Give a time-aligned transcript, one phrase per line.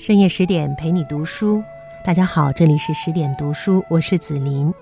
[0.00, 1.62] 深夜十点陪你读书，
[2.02, 4.72] 大家好，这里是十点读书，我是子琳。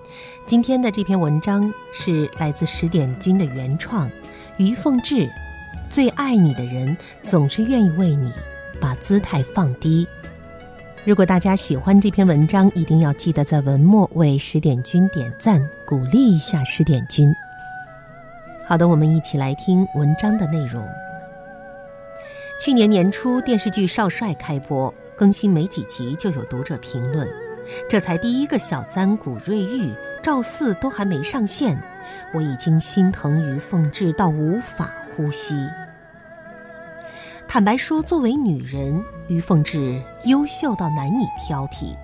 [0.45, 4.09] 今天的这篇文章是来自十点君的原创，
[4.55, 5.29] 于凤至。
[5.89, 8.31] 最爱你的人总是愿意为你
[8.79, 10.07] 把姿态放低。
[11.03, 17.29] 如果大家喜欢这篇文章，一定要记得在文末为十点君点赞，鼓励一下十点君。
[18.65, 20.81] 好的，我们一起来听文章的内容。
[22.61, 24.93] 去年年初，电视剧《少帅》开播。
[25.19, 27.27] 更新没几集，就有读者评论
[27.89, 31.77] ：“这才第一个小三古瑞玉，赵四都还没上线，
[32.33, 35.53] 我已经心疼于凤至到无法呼吸。”
[37.49, 41.97] 坦白说，作为女人，于凤至优秀到难以挑剔。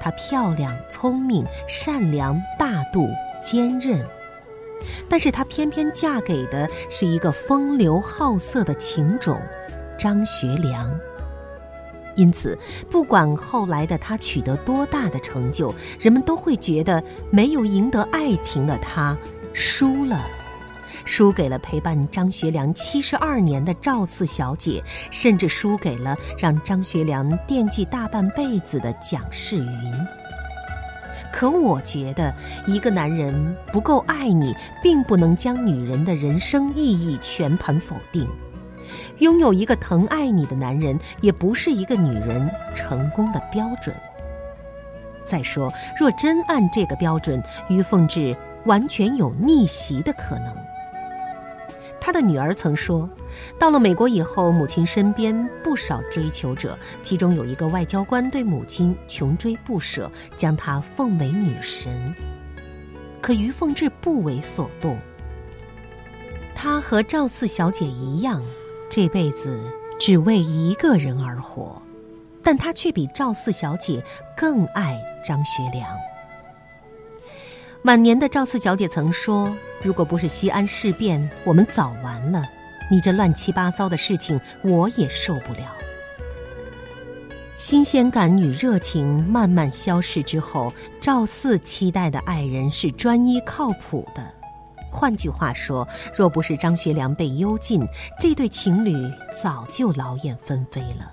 [0.00, 3.10] 她漂亮、聪明、善良、大度、
[3.42, 4.02] 坚韧，
[5.06, 9.38] 但是她偏偏嫁给的是一个风流好色的情种——
[9.98, 10.90] 张学良。
[12.16, 12.58] 因此，
[12.90, 19.16] 不管后来的他取得多大的成就，人们都会觉得没有赢得爱情的他
[19.52, 20.24] 输了，
[21.04, 29.92] 输给了陪伴张学良七十二年的赵四小姐，甚至输给了让张学良惦记大半辈子的蒋世云。
[31.32, 32.32] 可我觉得，
[32.64, 38.28] 一个男人不够爱你，并不能将女人的人生意义全盘否定。
[39.18, 43.94] 拥有一个疼爱你的男人，也不是一个女人成功的标准。
[45.24, 48.36] 再说，若真按这个标准，于凤至
[48.66, 50.54] 完全有逆袭的可能。
[51.98, 53.08] 他的女儿曾说，
[53.58, 62.14] 到了美国以后，母亲身边不少追求者，其中有一个外交官对母亲穷追不舍，将她奉为女神。
[63.22, 64.98] 可于凤至不为所动，
[66.54, 68.42] 她和赵四小姐一样。
[68.94, 69.58] 这辈子
[69.98, 71.82] 只为一个人而活，
[72.44, 74.00] 但他却比赵四小姐
[74.36, 74.96] 更爱
[75.26, 75.84] 张学良。
[77.82, 79.52] 晚年的赵四小姐曾说
[79.82, 82.44] ：“如果不是西安事变，我们早完了。
[82.88, 85.76] 你这乱七八糟的事情，我也受不了。”
[87.58, 94.22] 新鲜感与热情慢慢消逝之后，赵四期待的爱人是专一靠谱的。
[94.94, 97.84] 换句话说，若不是张学良被幽禁，
[98.20, 98.94] 这对情侣
[99.34, 101.12] 早就劳燕分飞了。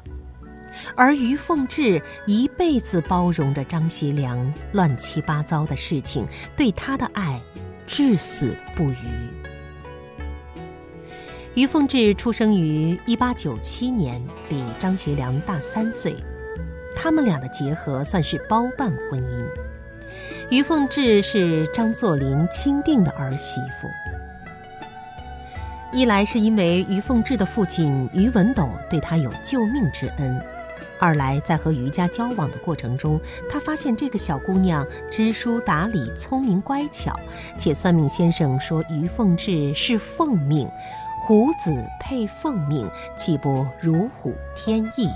[0.96, 7.42] 而于凤至一辈子包容着张学良乱七八糟的事情，对他的爱
[7.88, 8.96] 至死不渝。
[11.56, 16.16] 于凤至出生于一八九七年，比张学良大三岁，
[16.96, 19.71] 他们俩的结合算是包办婚姻。
[20.52, 23.88] 于凤至是张作霖钦定的儿媳妇。
[25.94, 30.42] 一来是因为于凤至的父亲于文斗对她有救命之恩，
[31.00, 33.18] 二来在和于家交往的过程中，
[33.50, 37.18] 他发现这个小姑娘知书达理、聪明乖巧，
[37.58, 40.70] 且算命先生说于凤至是凤命，
[41.22, 42.86] 虎子配凤命，
[43.16, 45.08] 岂不如虎添翼？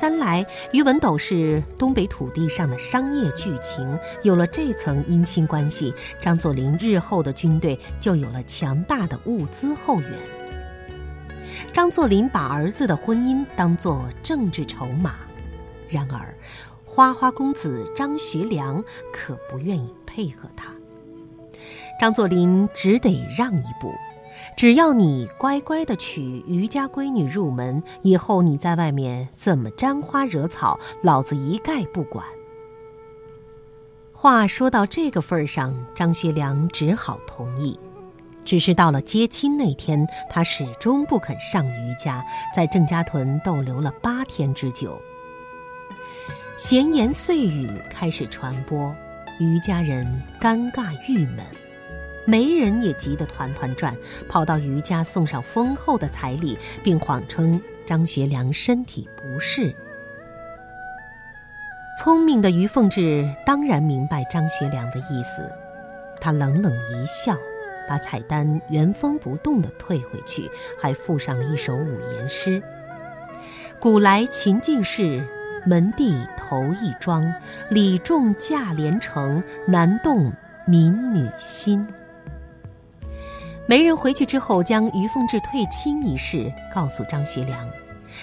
[0.00, 10.10] 三来，于文斗是东北土地上的商业巨擎，有了这层姻亲关系，张作霖日后的军队就有了强大的物资后援。
[11.72, 15.14] 张作霖把儿子的婚姻当作政治筹码，
[15.88, 16.34] 然而，
[16.84, 20.72] 花花公子张学良可不愿意配合他，
[21.98, 23.92] 张作霖只得让一步。
[24.56, 32.24] 只要你乖乖的娶余家闺女入门，以后你在外面怎么沾花惹草，老子一概不管。
[34.12, 37.78] 话说到这个份上，张学良只好同意。
[38.44, 45.00] 只是到了接亲那天，他始终不肯上余家，在郑家屯逗留了八天之久。
[46.56, 48.94] 闲言碎语开始传播，
[49.40, 50.06] 余家人
[50.40, 51.44] 尴尬郁闷。
[52.26, 53.94] 媒人也急得团团转，
[54.28, 59.74] 跑到余家送上丰厚的彩礼，并谎称张学良身体不适。
[61.98, 65.48] 聪明的于凤至当然明白张学良的意思，
[66.20, 67.36] 他冷冷一笑，
[67.88, 70.50] 把彩单原封不动地退回去，
[70.80, 72.62] 还附上了一首五言诗
[73.78, 75.22] ：“古来秦晋士，
[75.66, 77.32] 门第头一桩，
[77.68, 80.32] 礼重价连城，难动
[80.66, 81.86] 民女心。”
[83.66, 87.66] 媒人回去之后，将于凤至退亲一事告诉张学良。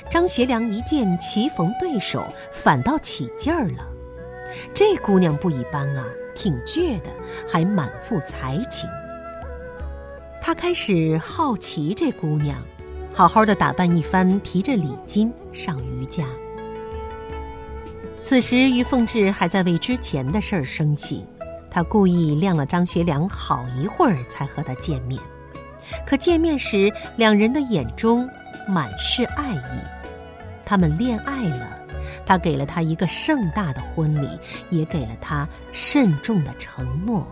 [0.10, 3.88] 张学良一见棋逢对手，反倒起劲儿了。
[4.74, 6.06] 这姑娘不一般啊，
[6.36, 7.10] 挺倔的，
[7.50, 8.88] 还满腹才情。
[10.40, 12.58] 他开始好奇这姑娘，
[13.14, 16.24] 好好的打扮一番，提着礼金上余家。
[18.22, 21.26] 此时，于凤至还在为之前的事儿生气，
[21.70, 25.22] 他故意晾了张学良好一会儿才和他见面。
[26.06, 28.30] 可见面时，两人的眼中
[28.68, 29.80] 满是爱意。
[30.66, 31.68] 他们恋爱了，
[32.26, 34.28] 他给了他一个盛大的婚礼，
[34.70, 37.28] 也给了他慎重的承诺。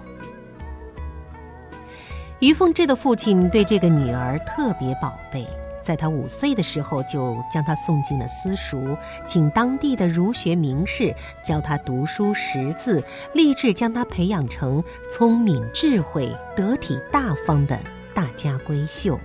[2.39, 5.45] 于凤至的父亲对这个女儿特别宝贝，
[5.81, 11.13] 在她五岁的时候就将她送进了私塾，请当地的儒学名士
[11.43, 13.03] 教她读书识字，
[13.33, 14.81] 立志将她培养成
[15.11, 17.77] 聪明、智慧、得体、大方的
[18.19, 19.17] 大家闺秀。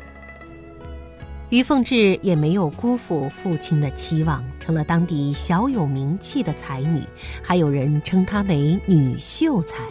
[1.49, 7.03] 于凤至也没有辜负父亲的期望，成了当地小有名气的才女，
[7.43, 9.83] 还有人称她为女秀才。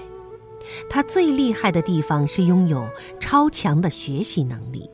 [0.89, 2.87] 她最厉害的地方是拥有
[3.19, 4.89] 超强的学习能力。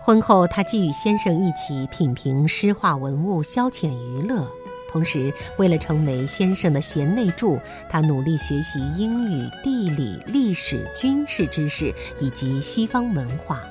[0.00, 4.50] 婚后，她既与先生一起品评诗画文物，消遣娱乐，
[4.90, 13.62] 同时为了成为先生的贤内助，他努力学习英语、地理、历史、军事知识以及西方文化。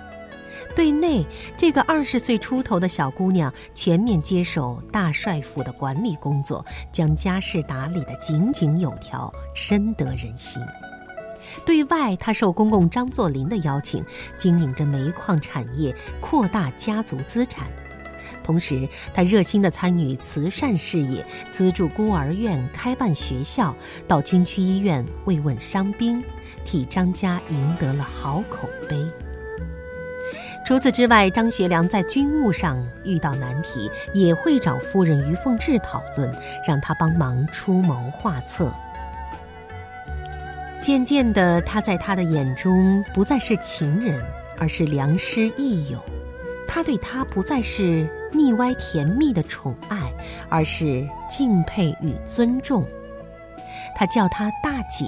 [0.75, 1.25] 对内，
[1.57, 10.62] 这个二十岁出头的小姑娘全面接手大帅府的管理工作，将家事打理得井井有条，深得人心。
[11.65, 14.06] 对外，她受公公张作霖的邀请，
[14.38, 17.68] 经营着煤矿产业，扩大家族资产。
[18.50, 23.75] 同时，他热心地参与慈善事业，资助孤儿院，开办学校，
[24.07, 26.19] 到军区医院慰问伤兵，
[26.66, 29.06] 替张家赢得了好口碑。
[30.66, 36.34] 除此之外，张学良在军务上遇到难题，也会找夫人于凤至讨论，
[36.68, 38.74] 让她帮忙出谋划策。
[40.80, 44.19] 渐渐的，他在他的眼中不再是情人，
[44.57, 46.00] 而是良师益友；
[46.71, 50.13] 他对他不再是腻歪甜蜜的宠爱，
[50.50, 52.88] 而是敬佩与尊重。
[53.95, 55.07] 他叫她大姐，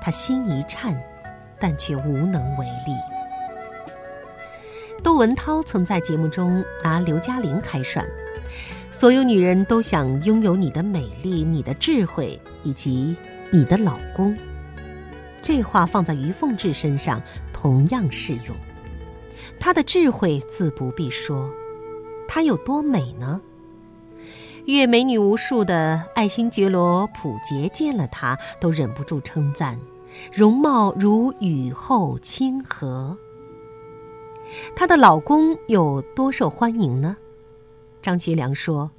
[0.00, 1.00] 他心一颤，
[1.56, 2.92] 但却无能为力。
[5.00, 8.04] 窦文涛曾在节目中拿刘嘉玲开涮
[8.90, 13.16] ：“所有女人都想拥有你的美丽、你的智慧以及
[13.52, 14.36] 你的老公。”
[15.40, 17.22] 这话放在于凤至身上
[17.52, 18.56] 同样适用。
[19.58, 21.50] 她的智慧自不必说，
[22.26, 23.40] 她有多美呢？
[24.66, 29.80] 阅美女无数的爱新觉罗溥杰见了她都忍不住称赞
[30.30, 33.16] ：“容貌如雨后清河。”
[34.76, 37.16] 她的老公有多受欢迎呢？
[38.02, 38.90] 张学良说：“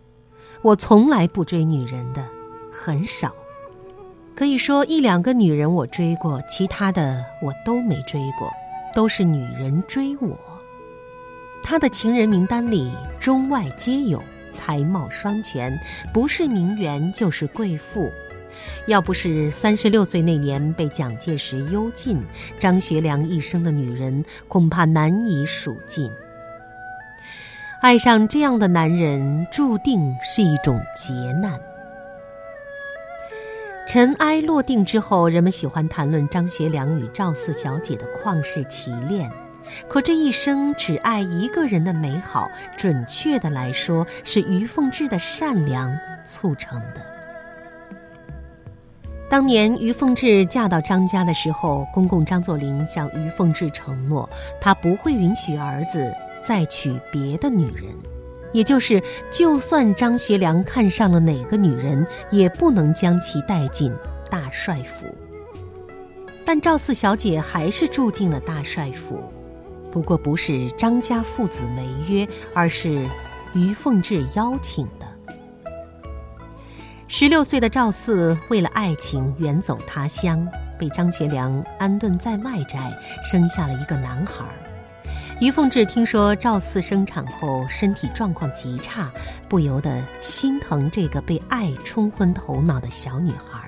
[0.64, 2.26] 我从来不追女人的，
[2.72, 3.34] 很少。
[4.36, 8.50] 可以说一两个女人我追过，其他的我都没追过，
[8.94, 10.40] 都是女人追我。”
[11.62, 15.78] 他的情人名单里中外皆有，才貌双全，
[16.14, 18.10] 不是名媛就是贵妇。
[18.88, 22.22] 要不是三十六岁那年被蒋介石幽禁，
[22.60, 26.12] 张学良一生的女人恐怕难以数尽。
[27.82, 31.60] 爱上这样的男人，注定是一种劫难。
[33.90, 39.28] 尘埃落定之后，人们喜欢谈论张学良与赵四小姐的旷世奇恋，
[39.88, 45.92] 可这一生只爱一个人的美好，准确的来说，是于凤至的善良
[46.24, 47.02] 促成的。
[49.28, 54.30] 当年于凤至嫁到张家的时候，公公张作霖向于凤至承诺，
[54.62, 57.86] 他不会允许儿子再娶别的女人，
[58.52, 59.02] 也就是，
[59.32, 63.94] 就算张学良看上了哪个女人，也不能将其带进
[64.30, 65.08] 大帅府。
[66.44, 69.22] 但赵四小姐还是住进了大帅府，
[69.92, 73.06] 不过不是张家父子违约，而是
[73.54, 75.06] 于凤至邀请的。
[77.08, 84.44] 十六岁的赵四为了爱情远走他乡，被张学良安顿在外宅，生下了一个男孩。
[85.40, 89.10] 于凤至听说赵四生产后身体状况极差，
[89.48, 93.62] 不由得心疼这个被爱冲昏头脑的小女孩，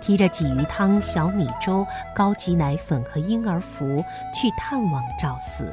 [0.00, 5.72] 提着鲫鱼汤、小米粥、高级奶粉和婴儿服去探望赵四。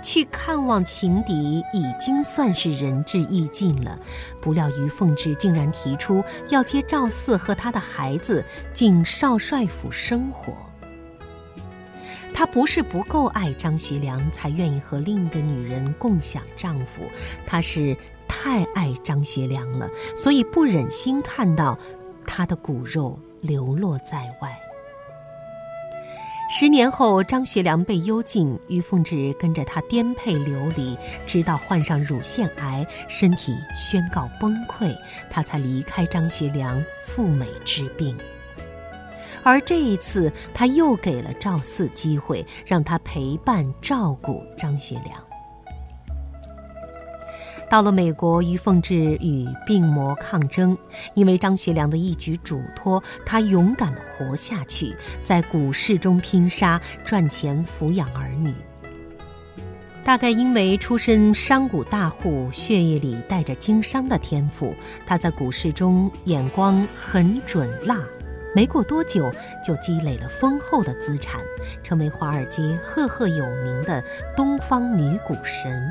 [0.00, 3.98] 去看望情敌已经算是仁至义尽了，
[4.40, 10.54] 不料于凤至竟然提出要接赵四和他的孩子进少帅府生活。
[12.34, 17.04] 她不是不够爱张学良才愿意和另一个女人共享丈夫，
[17.46, 17.96] 她是
[18.26, 21.78] 太爱张学良了，所以不忍心看到
[22.24, 24.58] 他的骨肉流落在外。
[26.50, 34.94] 十年后，张学良被幽禁，于凤至跟着他颠沛流离，直到患上乳腺癌，身体宣告崩溃，
[35.30, 38.14] 他才离开张学良赴美治病。
[39.42, 45.20] 而这一次，他又给了赵四机会，让他陪伴照顾张学良。
[47.68, 50.76] 到了美国，于凤至与病魔抗争，
[51.14, 54.94] 因为张学良的一举嘱托，他勇敢地活下去，
[55.24, 58.52] 在股市中拼杀，赚钱抚养儿女。
[60.04, 64.74] 大概因为出身商贾大户，血液里带着经商的天赋，
[65.06, 67.98] 他在股市中眼光很准辣。
[68.54, 69.30] 没过多久，
[69.64, 71.40] 就积累了丰厚的资产，
[71.82, 74.02] 成为华尔街赫赫有名的
[74.36, 75.90] 东方女股神。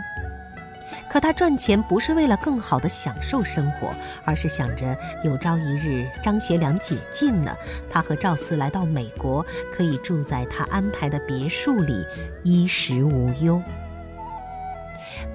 [1.09, 3.89] 可她赚钱不是为了更好的享受生活，
[4.23, 7.57] 而是想着有朝一日张学良解禁了，
[7.89, 12.05] 她和赵四来到美国，可以住在他安排的别墅里，
[12.43, 13.61] 衣食无忧。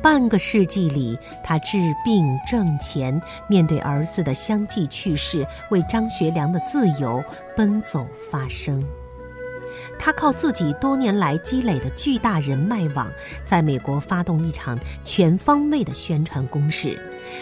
[0.06, 7.20] 半个世纪里，他治病挣钱，面对儿子的相继去世，为张学良的自由
[7.56, 8.80] 奔走发声。
[9.98, 13.10] 他靠自己多年来积累的巨大人脉网，
[13.44, 16.90] 在美国发动一场全方位的宣传攻势，《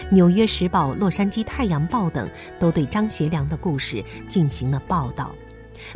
[0.08, 2.26] 纽约时报》《洛杉矶太阳报》等
[2.58, 5.34] 都对张学良的故事进行了报道。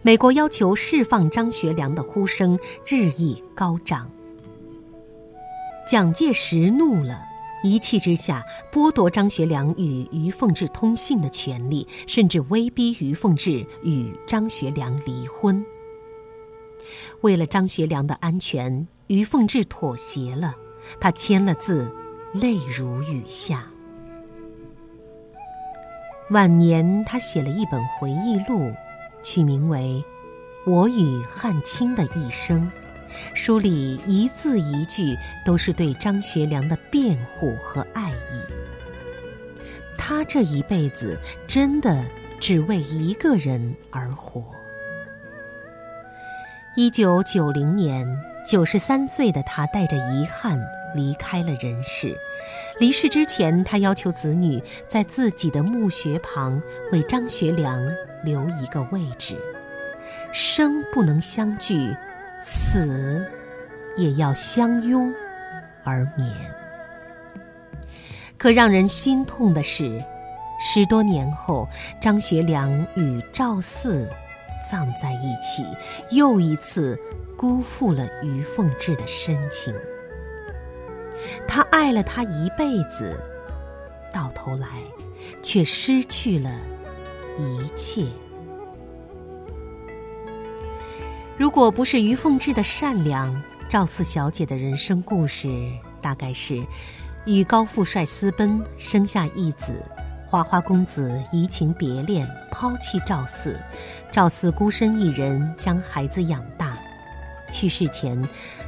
[0.03, 4.07] 美国要求释放张学良的呼声日益高涨。
[5.89, 7.25] 蒋介石怒了，
[7.63, 15.65] 一气之下剥夺张学良与于凤至通信的权利，甚至威逼于凤至与张学良离婚。
[17.23, 20.55] 为了张学良的安全，于凤至妥协了，
[21.01, 21.91] 他签了字，
[22.35, 23.67] 泪如雨下。
[26.33, 28.75] 晚年，他写了一本回忆录，
[29.23, 30.05] 取名为
[30.71, 32.61] 《我与汉卿的一生》。
[33.35, 38.41] 书里一字一句都是对张学良的辩护和爱意。
[39.97, 42.05] 他这一辈子真的
[42.41, 44.43] 只为一个人而活。
[46.77, 48.07] 一九九零年，
[48.47, 50.59] 九十三岁的他带着遗憾
[50.95, 52.17] 离开了人世。
[52.79, 57.83] 离世之前，他要求子女在自己的墓穴旁为张学良
[58.23, 59.37] 留一个位置。
[60.33, 61.95] 生不能相聚。
[62.43, 63.25] 死，
[63.97, 65.13] 也要相拥
[65.85, 66.29] 而眠。
[68.37, 70.01] 可让人心痛的是，
[70.61, 71.69] 十多年后，
[72.01, 74.09] 张学良与赵四
[74.71, 75.67] 葬在一起，
[76.11, 76.99] 又一次
[77.37, 79.75] 辜负了于凤至的深情。
[81.49, 83.19] 他爱了她一辈子，
[84.13, 84.69] 到头来，
[85.43, 86.51] 却失去了
[87.39, 88.07] 一切。
[91.49, 93.35] 如果不是于凤至的善良，
[93.71, 95.49] 赵四小姐的人生故事
[96.03, 96.63] 大概是：
[97.25, 99.73] 与高富帅私奔，生下一子；
[100.27, 103.53] 花花公子移情别恋，抛弃赵四；
[104.11, 106.77] 赵四孤身一人将孩子养大。
[107.51, 108.23] 去世前，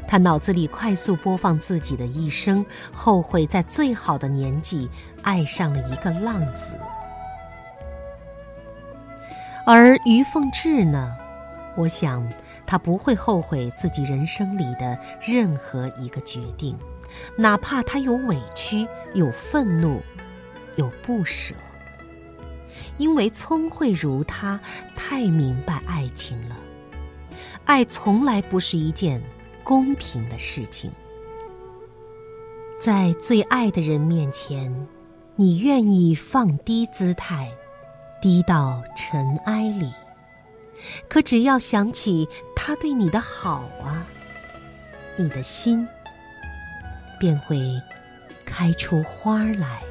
[0.08, 4.88] 他脑子里快速播放自己的一生，后悔在最好的年纪
[5.20, 6.74] 爱上了一个浪子。
[9.66, 11.14] 而于凤至呢？
[11.76, 12.26] 我想。
[12.70, 16.78] 他不会后悔自己人生里的任何一个决定，
[17.34, 20.00] 哪怕他有委屈、有愤怒、
[20.76, 21.52] 有不舍，
[22.96, 24.60] 因为聪慧如他，
[24.94, 26.56] 太明白爱情了。
[27.64, 29.20] 爱从来不是一件
[29.64, 30.92] 公平的事情，
[32.78, 34.86] 在最爱的人面前，
[35.34, 37.50] 你愿意放低姿态，
[38.22, 39.90] 低到尘埃里。
[41.08, 44.06] 可只要想起他对你的好啊，
[45.16, 45.86] 你的心
[47.18, 47.58] 便会
[48.44, 49.82] 开出花来。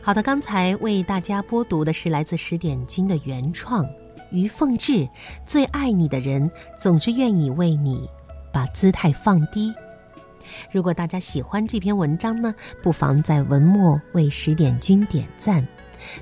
[0.00, 3.84] 好的，刚才为大家播读的是来自十点君的原创
[4.30, 5.08] 于凤至，
[5.44, 8.08] 最爱你的人总是愿意为你
[8.52, 9.74] 把姿态放低。
[10.70, 15.66] 如果大家喜欢这篇文章呢，不妨在文末为十点君点赞。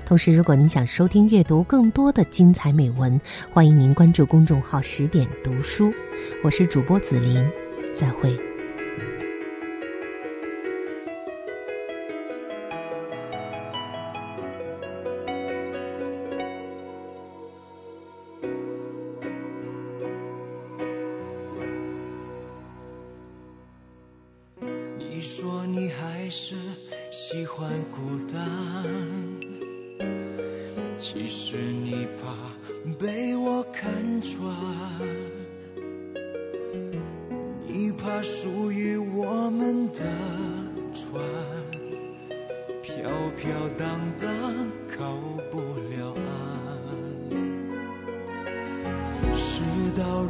[0.05, 3.19] 同时，如果您想收听、阅读更多的精彩美文，
[3.51, 5.93] 欢迎您关注公众号“十点读书”。
[6.43, 7.45] 我是主播紫琳，
[7.95, 8.54] 再会。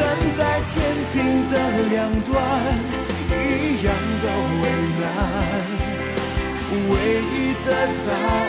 [0.00, 0.72] 站在天
[1.12, 1.14] 平
[1.50, 1.54] 的
[1.90, 2.32] 两端。
[3.28, 3.88] 一样
[4.22, 4.24] 的
[4.62, 4.64] 为
[5.00, 5.04] 难，
[6.88, 6.92] 唯
[7.32, 7.68] 一的
[8.06, 8.39] 答案，